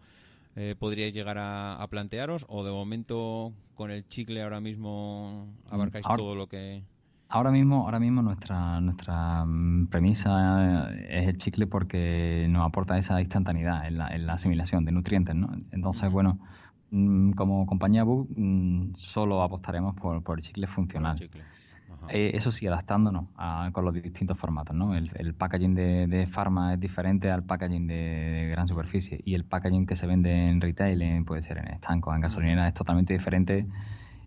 [0.55, 6.35] eh, podríais llegar a, plantearos o de momento con el chicle ahora mismo abarcáis todo
[6.35, 6.83] lo que...
[7.27, 13.19] Ahora mismo, ahora mismo nuestra, nuestra mm, premisa es el chicle porque nos aporta esa
[13.19, 15.49] instantaneidad en la, en la asimilación de nutrientes, ¿no?
[15.71, 16.39] Entonces, bueno,
[16.91, 21.17] mm, como compañía Bug mm, solo apostaremos por, por el chicle funcional.
[22.09, 23.25] Eh, eso sí, adaptándonos
[23.71, 24.95] con los distintos formatos, ¿no?
[24.95, 29.95] El, packaging de, de es diferente al packaging de, gran superficie y el packaging que
[29.95, 33.65] se vende en retail, puede ser en estancos, en gasolineras, es totalmente diferente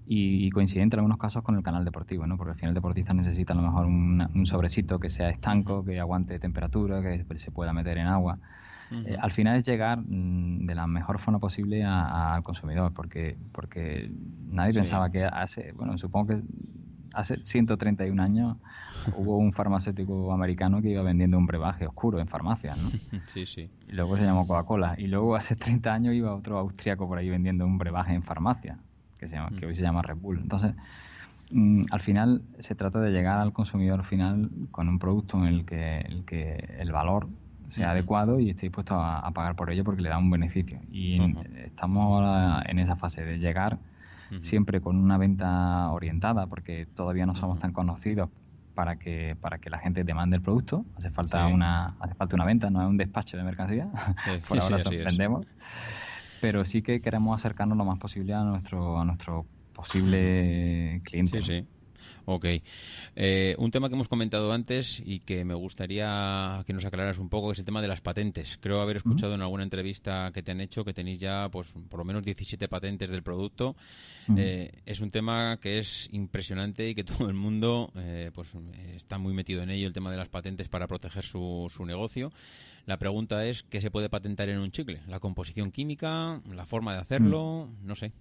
[0.07, 2.37] y, coincidente en algunos casos con el canal deportivo, ¿no?
[2.37, 6.01] Porque al final el deportista necesita a lo mejor un sobrecito que sea estanco, que
[6.01, 8.39] aguante temperatura, que se pueda meter en agua.
[8.91, 14.11] Eh, al final es llegar mm, de la mejor forma posible al consumidor, porque porque
[14.51, 16.43] nadie pensaba que hace, bueno, supongo que
[17.19, 18.57] hace 131 años
[19.17, 22.91] hubo un farmacéutico americano que iba vendiendo un brebaje oscuro en farmacias, ¿no?
[23.27, 23.69] Sí, sí.
[23.89, 24.95] Y luego se llamó Coca-Cola.
[24.99, 28.79] Y luego hace 30 años iba otro austriaco por ahí vendiendo un brebaje en farmacia
[29.19, 30.39] que, se llama, que hoy se llama Red Bull.
[30.39, 30.75] Entonces,
[31.51, 35.65] mm, al final se trata de llegar al consumidor final con un producto en el
[35.65, 37.27] que el, que el valor
[37.71, 40.81] sea adecuado y esté dispuesto a, pagar por ello porque le da un beneficio.
[40.93, 41.21] Y
[41.65, 43.79] estamos ahora en esa fase de llegar
[44.43, 48.29] siempre con una venta orientada porque todavía no somos tan conocidos
[48.75, 50.85] para que para que la gente demande el producto.
[50.97, 53.89] Hace falta una hace falta una venta no es un despacho de mercancía.
[54.49, 55.47] Por ahora vendemos
[56.41, 61.43] pero sí que queremos acercarnos lo más posible a nuestro, a nuestro posible cliente.
[61.43, 61.69] Sí, sí.
[62.25, 62.47] Ok.
[63.17, 67.29] Eh, un tema que hemos comentado antes y que me gustaría que nos aclararas un
[67.29, 68.59] poco es el tema de las patentes.
[68.61, 71.99] Creo haber escuchado en alguna entrevista que te han hecho que tenéis ya pues por
[71.99, 73.77] lo menos 17 patentes del producto.
[74.37, 78.49] Eh, es un tema que es impresionante y que todo el mundo eh, pues
[78.95, 82.33] está muy metido en ello, el tema de las patentes para proteger su, su negocio.
[82.89, 85.03] La pregunta es, ¿qué se puede patentar en un chicle?
[85.09, 86.41] ¿La composición química?
[86.51, 87.69] ¿La forma de hacerlo?
[87.83, 88.13] No sé.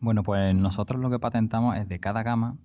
[0.00, 2.56] Bueno, pues nosotros lo que patentamos es de cada gama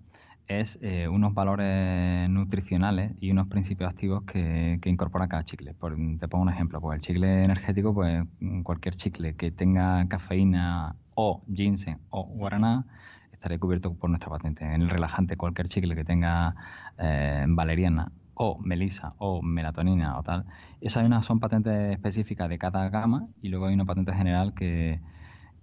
[0.60, 5.74] es eh, unos valores nutricionales y unos principios activos que, incorpora cada chicle.
[5.74, 8.26] te pongo un ejemplo, pues el chicle energético, pues
[8.64, 12.86] cualquier chicle que tenga cafeína o ginseng o guaraná
[13.32, 14.66] estará cubierto por nuestra patente.
[14.66, 16.56] En el relajante, cualquier chicle que tenga
[16.98, 20.46] eh, valeriana o melisa o melatonina o tal.
[20.82, 25.00] Esas son patentes específicas de cada gama y luego hay una patente general que,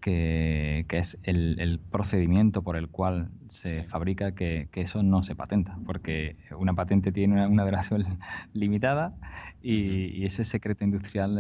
[0.01, 6.37] que, es el, procedimiento por el cual se fabrica que, eso no se patenta, porque
[6.57, 8.19] una patente tiene una, duración
[8.53, 9.15] limitada
[9.63, 11.35] y, ese secreto industrial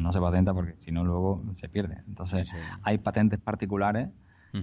[0.00, 1.98] no se patenta porque si no luego se pierde.
[2.08, 2.48] Entonces
[2.82, 4.08] hay patentes particulares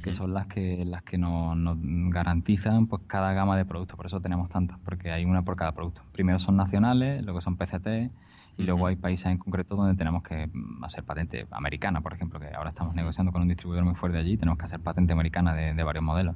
[0.03, 1.77] que son las que las que nos,
[2.09, 3.95] garantizan pues cada gama de productos.
[3.95, 6.01] Por eso tenemos tantas, porque hay una por cada producto.
[6.11, 8.11] Primero son nacionales, luego son PCT
[8.57, 12.39] y luego hay países en concreto donde tenemos que mm, hacer patente americana, por ejemplo,
[12.39, 15.53] que ahora estamos negociando con un distribuidor muy fuerte allí, tenemos que hacer patente americana
[15.53, 16.35] de, varios modelos.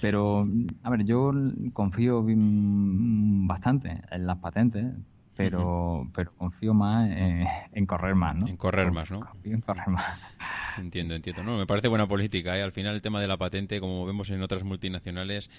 [0.00, 0.48] Pero,
[0.82, 1.32] a ver, yo
[1.72, 4.94] confío bastante en las patentes,
[5.50, 8.48] pero, pero confío más en, correr más, ¿no?
[8.48, 9.20] En correr más, ¿no?
[9.20, 10.04] Confío en correr más.
[10.78, 11.42] Entiendo, entiendo.
[11.42, 12.56] No, me parece buena política.
[12.56, 12.62] ¿eh?
[12.62, 15.50] Al final el tema de la patente, como vemos en otras multinacionales,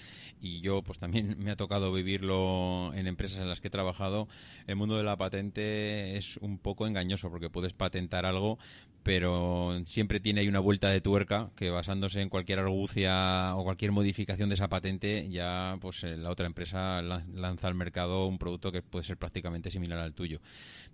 [0.41, 4.28] y yo pues también me ha tocado vivirlo en empresas en las que he trabajado,
[4.65, 8.58] el mundo de la patente es un poco engañoso porque puedes patentar algo,
[9.03, 13.91] pero siempre tiene ahí una vuelta de tuerca que basándose en cualquier argucia o cualquier
[13.91, 18.71] modificación de esa patente, ya pues eh, la otra empresa lanza al mercado un producto
[18.71, 20.39] que puede ser prácticamente similar al tuyo.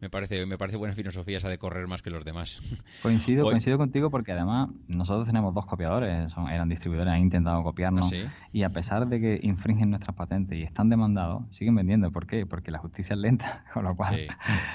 [0.01, 2.59] Me parece, me parece buena filosofía esa de correr más que los demás.
[3.01, 8.11] Coincido, coincido contigo porque además nosotros tenemos dos copiadores, son, eran distribuidores, han intentado copiarnos
[8.11, 12.11] ¿Ah, y a pesar de que infringen nuestras patentes y están demandados, siguen vendiendo.
[12.11, 12.45] ¿Por qué?
[12.45, 14.27] Porque la justicia es lenta, con lo cual...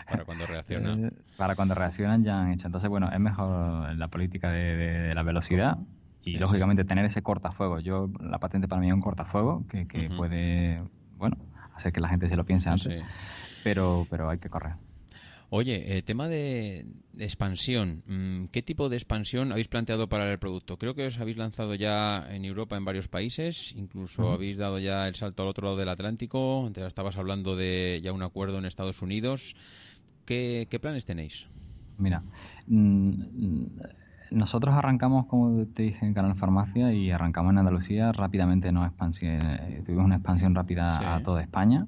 [0.08, 1.04] para cuando reaccionan.
[1.04, 2.66] Eh, para cuando reaccionan ya han hecho.
[2.66, 5.78] Entonces, bueno, es mejor la política de, la velocidad
[6.22, 7.80] y lógicamente tener ese cortafuego.
[7.80, 10.82] Yo, la patente para mí es un cortafuego que, puede,
[11.16, 11.37] bueno,
[11.74, 13.02] hacer que la gente se lo piense antes,
[13.62, 14.74] pero, pero hay que correr.
[15.56, 16.84] Oye, eh, tema de,
[17.16, 18.02] expansión.
[18.06, 20.78] Mm, ¿Qué tipo de expansión habéis planteado para el producto?
[20.78, 25.06] Creo que os habéis lanzado ya en Europa en varios países, incluso habéis dado ya
[25.06, 26.68] el salto al otro lado del Atlántico.
[26.74, 29.54] Te estabas hablando de ya un acuerdo en Estados Unidos.
[30.24, 31.46] ¿Qué, planes tenéis?
[31.98, 32.24] Mira,
[32.66, 38.68] nosotros arrancamos, como te dije, en Canal Farmacia y arrancamos en Andalucía rápidamente.
[38.68, 41.87] Eh, tuvimos una expansión rápida a toda España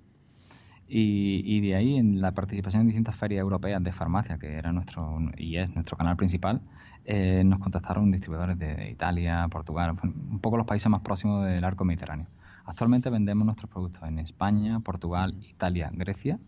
[0.88, 5.18] y, de ahí, en la participación en distintas ferias europeas de farmacia, que era nuestro
[5.36, 6.60] y es nuestro canal principal,
[7.04, 11.84] eh, nos contactaron distribuidores de Italia, Portugal, un poco los países más próximos del arco
[11.84, 12.26] mediterráneo.
[12.64, 16.38] Actualmente vendemos nuestros productos en España, Portugal, Italia, Grecia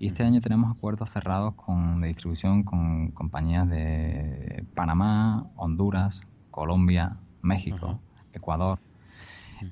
[0.00, 7.18] y este año tenemos acuerdos cerrados con, de distribución con compañías de Panamá, Honduras, Colombia,
[7.42, 8.00] México,
[8.32, 8.78] Ecuador.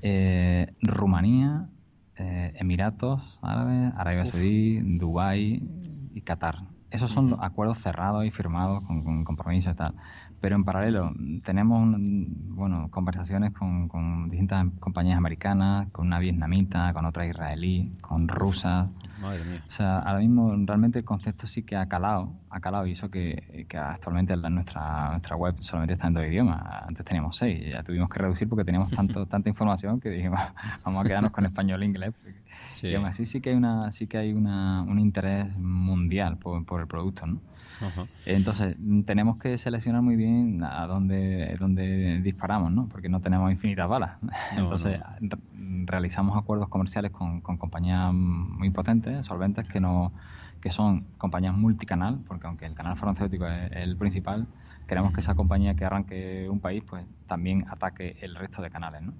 [0.02, 1.70] eh, Rumanía,
[2.16, 5.66] eh, Emiratos Árabes, Arabia Saudí, Dubái
[6.12, 6.58] y Qatar.
[6.90, 9.94] Esos son acuerdos cerrados y firmados con, con compromisos y tal.
[10.40, 11.12] Pero en paralelo
[11.44, 18.28] tenemos bueno conversaciones con, con, distintas compañías americanas, con una vietnamita, con otra israelí, con
[18.28, 18.88] rusas.
[19.20, 19.64] Madre mía.
[19.66, 23.10] O sea, ahora mismo realmente el concepto sí que ha calado, ha calado y eso
[23.10, 26.62] que, que actualmente en nuestra, nuestra web solamente está en dos idiomas.
[26.86, 30.40] Antes teníamos seis, ya tuvimos que reducir porque teníamos tanto, tanta información que dijimos
[30.84, 32.14] vamos a quedarnos con español e inglés.
[32.74, 32.88] Sí.
[32.88, 36.64] Y aún así sí que hay una, sí que hay una, un interés mundial por,
[36.64, 37.40] por el producto, ¿no?
[38.26, 42.88] Entonces, tenemos que seleccionar muy bien a dónde, dónde disparamos, ¿no?
[42.88, 44.18] Porque no tenemos infinitas balas.
[44.56, 45.00] Entonces,
[45.84, 50.12] realizamos acuerdos comerciales con, con compañías muy potentes, solventes, que no
[50.60, 54.46] que son compañías multicanal, porque aunque el canal farmacéutico es el principal,
[54.86, 59.02] queremos que esa compañía que arranque un país, pues también ataque el resto de canales,
[59.02, 59.12] ¿no?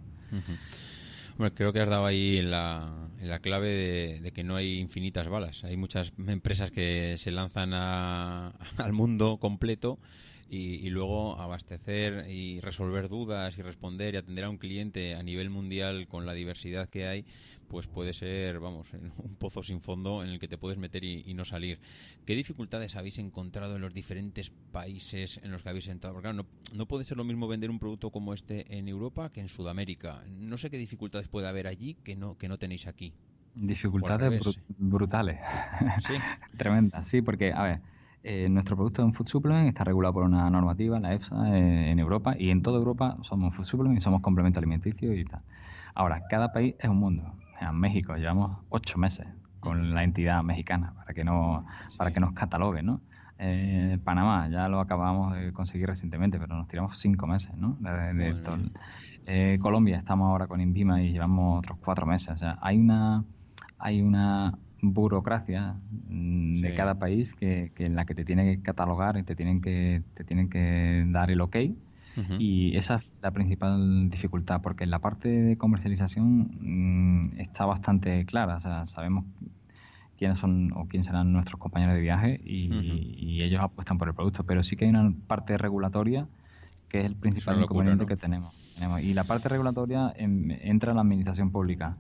[1.39, 5.63] Bueno, creo que has dado ahí la, la clave de, que no hay infinitas balas.
[5.63, 7.73] Hay muchas empresas que se lanzan
[8.77, 10.01] al mundo completo
[10.51, 15.51] y, luego abastecer y resolver dudas y responder y atender a un cliente a nivel
[15.51, 17.27] mundial con la diversidad que hay,
[17.69, 21.35] pues puede ser, vamos, un pozo sin fondo en el que te puedes meter y,
[21.35, 21.79] no salir.
[22.25, 26.15] ¿Qué dificultades habéis encontrado en los diferentes países en los que habéis entrado?
[26.15, 29.31] Porque claro, no, no puede ser lo mismo vender un producto como este en Europa
[29.31, 30.25] que en Sudamérica.
[30.31, 33.13] No sé qué dificultades puede haber allí que no, que no tenéis aquí.
[33.55, 34.41] Dificultades
[34.79, 35.39] brutales.
[36.07, 36.15] Sí.
[36.57, 37.81] Tremendas, sí, porque, a ver,
[38.29, 41.91] eh, nuestro producto es un food supplement, está regulado por una normativa, la EFSA, eh,
[41.91, 45.41] en Europa, y en toda Europa somos food supplement y somos complemento alimenticio y tal.
[45.95, 49.27] Ahora, cada país es un mundo en México llevamos ocho meses
[49.61, 53.01] con la entidad mexicana para que no para que nos catalogue, ¿no?
[53.39, 57.77] Eh, Panamá ya lo acabamos de conseguir recientemente, pero nos tiramos cinco meses, ¿no?
[59.27, 62.31] Eh, Colombia estamos ahora con Invima y llevamos otros cuatro meses.
[62.31, 63.25] O sea, hay una
[63.79, 65.77] hay una burocracia
[66.09, 69.35] mm, de cada país que, que, en la que te tiene que catalogar y te
[69.35, 71.57] tienen que te tienen que dar el ok
[72.39, 78.25] y esa es la principal dificultad, porque en la parte de comercialización mm, está bastante
[78.27, 78.57] clara.
[78.57, 79.25] O sea, sabemos
[80.19, 84.45] quiénes son o quién serán nuestros compañeros de viaje y, ellos apuestan por el producto.
[84.45, 86.27] Pero sí que hay una parte regulatoria
[86.89, 88.53] que es el principal inconveniente que tenemos.
[89.03, 91.97] Y la parte regulatoria entra en la administración pública.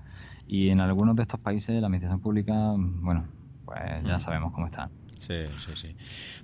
[0.49, 3.29] Y en algunos de estos países la administración pública, bueno,
[3.65, 4.91] pues ya sabemos cómo está.
[5.19, 5.35] Sí,
[5.65, 5.97] sí, sí.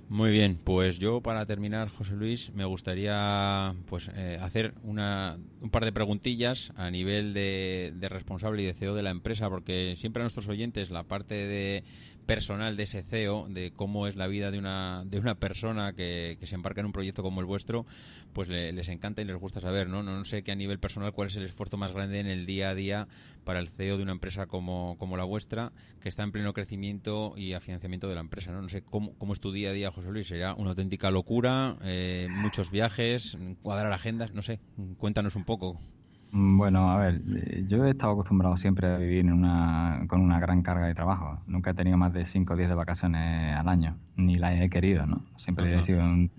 [0.09, 5.69] Muy bien, pues yo para terminar, José Luis, me gustaría pues eh, hacer una, un
[5.69, 9.95] par de preguntillas a nivel de, de responsable y de CEO de la empresa, porque
[9.97, 11.83] siempre a nuestros oyentes la parte de
[12.25, 16.37] personal de ese CEO, de cómo es la vida de una, de una persona que,
[16.39, 17.85] que se embarca en un proyecto como el vuestro,
[18.33, 20.03] pues les encanta y les gusta saber, ¿no?
[20.03, 20.25] ¿no?
[20.25, 22.75] sé qué a nivel personal cuál es el esfuerzo más grande en el día a
[22.75, 23.07] día
[23.43, 27.33] para el CEO de una empresa como, como la vuestra, que está en pleno crecimiento
[27.37, 28.61] y a financiamiento de la empresa, ¿no?
[28.61, 31.77] No sé cómo, cómo es tu día a día, José Luis, ¿será una auténtica locura?
[31.83, 33.37] Eh, ¿Muchos viajes?
[33.61, 34.33] ¿Cuadrar agendas?
[34.33, 34.59] No sé,
[34.97, 35.79] cuéntanos un poco.
[36.35, 40.19] Mm, bueno, a ver, eh, yo he estado acostumbrado siempre a vivir en una, con
[40.19, 41.39] una gran carga de trabajo.
[41.47, 44.69] Nunca he tenido más de 5 o 10 de vacaciones al año, ni la he
[44.69, 45.21] querido, ¿no?
[45.37, 46.29] Siempre he sido un...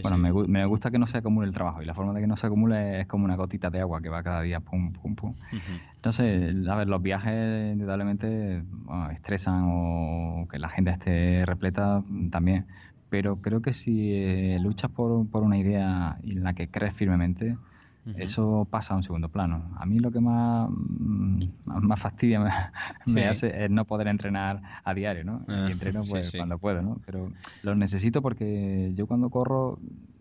[0.00, 2.26] bueno, Me, me, gusta que no se acumule el trabajo y la forma de que
[2.26, 5.14] no se acumule es como una gotita de agua que va cada día, pum, pum,
[5.14, 5.34] pum.
[5.96, 8.62] Entonces, a ver, los viajes indudablemente
[9.12, 12.64] estresan o que la gente esté repleta también,
[13.10, 17.54] pero creo que si eh, luchas por, por una idea en la que crees firmemente,
[18.16, 19.74] eso pasa a un segundo plano.
[19.78, 22.40] A mí lo que más, mm, más fastidia
[23.06, 25.44] me, hace es no poder entrenar a diario, ¿no?
[25.48, 27.00] y ah, entreno pues cuando puedo, ¿no?
[27.06, 29.78] Pero lo necesito porque yo cuando corro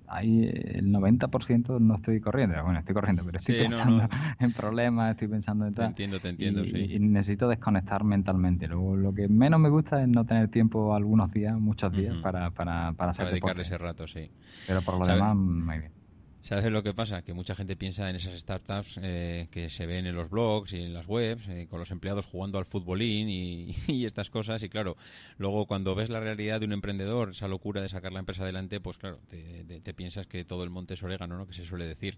[0.08, 2.62] ahí el 90% no estoy corriendo.
[2.64, 4.08] Bueno, estoy corriendo, pero estoy pensando
[4.40, 5.86] en problemas, estoy pensando en tal.
[5.86, 6.94] Te entiendo, te entiendo, y, sí.
[6.94, 8.68] Y necesito desconectar mentalmente.
[8.68, 12.52] Luego, lo que menos me gusta es no tener tiempo algunos días, muchos días, para,
[12.52, 14.30] para, para hacer Para dedicarle ese rato, sí.
[14.68, 16.03] Pero por lo demás, muy bien.
[16.44, 17.22] ¿Sabes lo que pasa?
[17.22, 20.82] Que mucha gente piensa en esas startups eh, que se ven en los blogs y
[20.82, 23.74] en las webs, eh, con los empleados jugando al futbolín y,
[24.06, 24.62] estas cosas.
[24.62, 24.98] Y claro,
[25.38, 28.82] luego cuando ves la realidad de un emprendedor, esa locura de sacar la empresa adelante,
[28.82, 31.48] pues claro, te, piensas que todo el monte es orégano, ¿no?
[31.48, 32.18] Que se suele decir.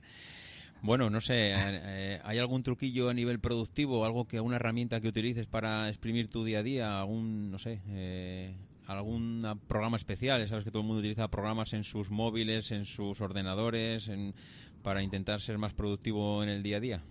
[0.81, 5.07] Bueno, no sé, eh, ¿hay algún truquillo a nivel productivo, algo que, una herramienta que
[5.07, 7.79] utilices para exprimir tu día a día, algún, no sé,
[8.87, 10.47] algún programa especial.
[10.47, 14.09] Sabes que todo el mundo utiliza programas en sus móviles, en sus ordenadores,
[14.83, 17.03] para intentar ser más productivo en el día a día.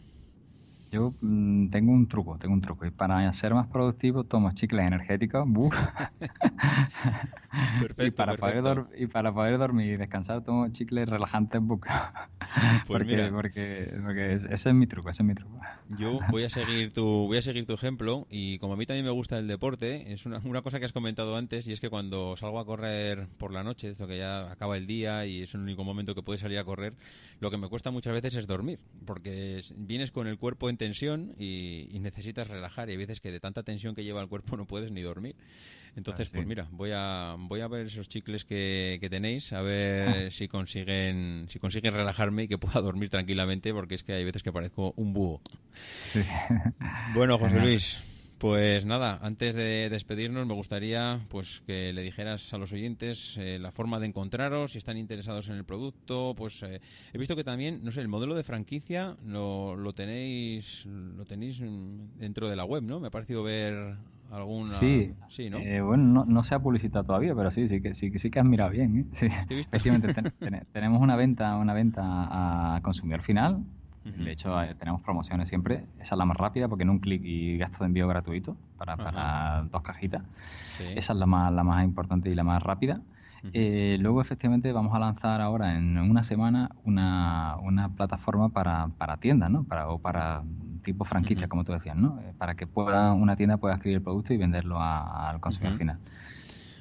[0.90, 2.86] Yo mm, tengo un truco, tengo un truco.
[2.86, 5.44] Y para ser más productivo tomo chicles energéticos.
[7.98, 12.30] y, para Poder y para poder dormir y descansar tomo chicles relajantes buca.
[12.86, 13.30] Pues porque,
[14.04, 15.58] porque, ese es mi truco, ese es mi truco.
[15.98, 19.04] Yo voy a seguir tu, voy a seguir tu ejemplo y como a mí también
[19.04, 21.90] me gusta el deporte, es una, una cosa que has comentado antes y es que
[21.90, 25.54] cuando salgo a correr por la noche, esto que ya acaba el día y es
[25.54, 26.94] el único momento que puedes salir a correr,
[27.40, 31.34] lo que me cuesta muchas veces es dormir, porque vienes con el cuerpo en tensión
[31.38, 34.56] y, y necesitas relajar y hay veces que de tanta tensión que lleva el cuerpo
[34.56, 35.34] no puedes ni dormir.
[35.96, 40.32] Entonces, pues mira, voy a, voy a ver esos chicles que, que tenéis, a ver
[40.32, 44.42] si consiguen, si consiguen relajarme y que pueda dormir tranquilamente, porque es que hay veces
[44.42, 45.40] que parezco un búho.
[47.14, 48.04] Bueno, José Luis.
[48.38, 53.58] Pues nada, antes de despedirnos me gustaría pues que le dijeras a los oyentes eh,
[53.58, 56.80] la forma de encontraros, si están interesados en el producto, pues eh,
[57.12, 61.62] he visto que también, no sé, el modelo de franquicia lo, lo tenéis lo tenéis
[62.18, 63.00] dentro de la web, ¿no?
[63.00, 63.96] Me ha parecido ver
[64.34, 65.58] alguna sí, sí ¿no?
[65.58, 68.46] Eh, bueno no, se ha publicitado todavía pero sí sí que sí, sí que has
[68.46, 69.04] mirado bien ¿eh?
[69.12, 69.26] sí.
[69.48, 70.12] efectivamente
[70.72, 72.02] tenemos una venta una venta
[72.76, 73.64] a consumidor final.
[74.04, 75.86] De hecho eh, tenemos promociones siempre.
[75.98, 78.98] Esa es la más rápida porque en un clic y gasto de envío gratuito para,
[78.98, 80.22] para dos cajitas.
[80.78, 83.00] Esa es la más la más importante y la más rápida
[83.52, 89.16] eh, luego, efectivamente, vamos a lanzar ahora en una semana una, una plataforma para, para
[89.18, 89.64] tiendas, ¿no?
[89.64, 90.42] Para, o para
[90.84, 92.20] tipo franquicia, como tú decías, ¿no?
[92.20, 95.98] Eh, para que pueda una tienda pueda escribir el producto y venderlo al consumidor final.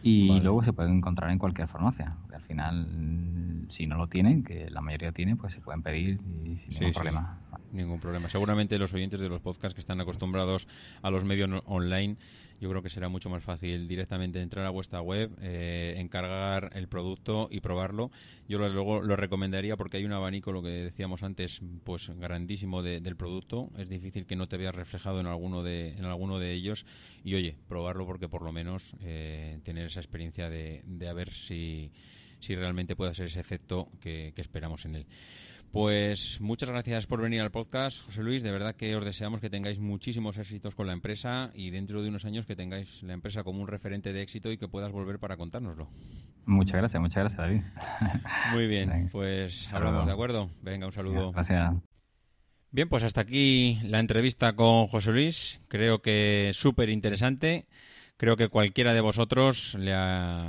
[0.04, 2.14] Y luego se puede encontrar en cualquier farmacia.
[2.34, 6.58] Al final, si no lo tienen, que la mayoría tiene, pues se pueden pedir y
[6.58, 7.40] sin ningún problema.
[7.72, 8.30] Ningún problema.
[8.30, 10.68] Seguramente los oyentes de los podcasts que están acostumbrados
[11.02, 12.18] a los medios online
[12.64, 16.88] yo creo que será mucho más fácil directamente entrar a vuestra web, eh, encargar el
[16.88, 18.10] producto y probarlo.
[18.48, 22.82] Yo lo, luego lo recomendaría porque hay un abanico, lo que decíamos antes, pues grandísimo
[22.82, 23.70] del producto.
[23.78, 26.86] Es difícil que no te veas reflejado en alguno de, en alguno de ellos.
[27.26, 31.32] Y oye, probarlo porque por lo menos eh, tener esa experiencia de, de a ver
[31.32, 31.92] si,
[32.44, 35.06] si realmente puede ser ese efecto que esperamos en él.
[35.74, 38.44] Pues muchas gracias por venir al podcast, José Luis.
[38.44, 42.10] De verdad que os deseamos que tengáis muchísimos éxitos con la empresa y dentro de
[42.10, 45.18] unos años que tengáis la empresa como un referente de éxito y que puedas volver
[45.18, 45.90] para contárnoslo.
[46.46, 47.62] Muchas gracias, muchas gracias, David.
[48.54, 50.52] Muy bien, pues hablamos, ¿de acuerdo?
[50.62, 51.32] Venga, un saludo.
[51.32, 51.74] Gracias.
[52.70, 55.60] Bien, pues hasta aquí la entrevista con José Luis.
[55.70, 57.66] Creo que súper interesante.
[58.18, 59.86] Creo que cualquiera de vosotros le,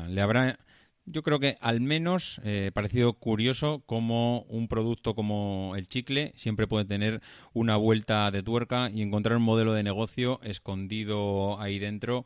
[0.09, 0.59] le habrá
[1.07, 6.67] yo creo que al menos eh, parecido curioso como un producto como el chicle siempre
[6.67, 7.21] puede tener
[7.53, 12.25] una vuelta de tuerca y encontrar un modelo de negocio escondido ahí dentro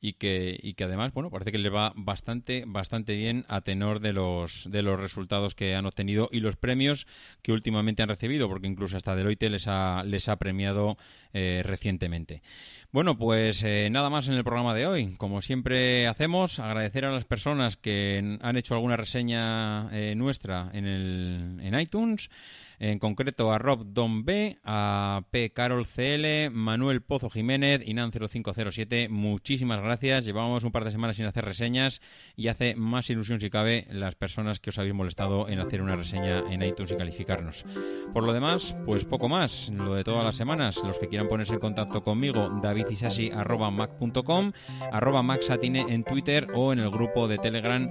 [0.00, 4.00] y que, y que además, bueno, parece que le va bastante, bastante bien a tenor
[4.00, 7.06] de los, de los resultados que han obtenido y los premios
[7.42, 10.96] que últimamente han recibido, porque incluso hasta Deloitte les ha, les ha premiado
[11.32, 12.42] eh, recientemente.
[12.92, 15.14] Bueno, pues eh, nada más en el programa de hoy.
[15.16, 20.86] Como siempre hacemos, agradecer a las personas que han hecho alguna reseña eh, nuestra en,
[20.86, 22.30] el, en iTunes
[22.80, 25.52] en concreto a Rob Don B, a P.
[25.52, 29.10] Carol CL, Manuel Pozo Jiménez, Inan0507.
[29.10, 30.24] Muchísimas gracias.
[30.24, 32.00] Llevábamos un par de semanas sin hacer reseñas
[32.36, 35.94] y hace más ilusión, si cabe, las personas que os habéis molestado en hacer una
[35.94, 37.66] reseña en iTunes y calificarnos.
[38.14, 39.68] Por lo demás, pues poco más.
[39.68, 40.80] Lo de todas las semanas.
[40.82, 44.52] Los que quieran ponerse en contacto conmigo, davidisasi.mac.com,
[44.90, 47.90] arroba maxatine en Twitter o en el grupo de Telegram,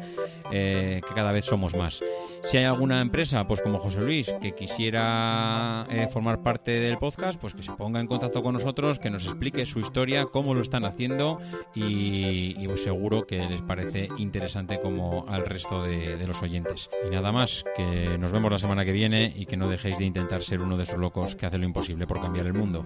[0.51, 2.01] eh, que cada vez somos más.
[2.43, 7.39] Si hay alguna empresa, pues como José Luis, que quisiera eh, formar parte del podcast,
[7.39, 10.61] pues que se ponga en contacto con nosotros, que nos explique su historia, cómo lo
[10.61, 11.39] están haciendo
[11.75, 16.89] y, pues seguro que les parece interesante como al resto de, de los oyentes.
[17.05, 20.05] Y nada más, que nos vemos la semana que viene y que no dejéis de
[20.05, 22.85] intentar ser uno de esos locos que hace lo imposible por cambiar el mundo.